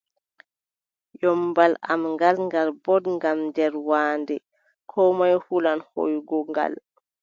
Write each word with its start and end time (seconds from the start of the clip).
Ƴommbal 1.21 1.71
am 1.91 2.01
ngal, 2.13 2.37
ngal 2.47 2.69
booɗngal 2.83 3.37
nder 3.47 3.73
waande, 3.89 4.35
koo 4.89 5.09
moy 5.17 5.33
hulan 5.45 5.79
hooygo 5.89 6.37
ngal. 6.51 6.73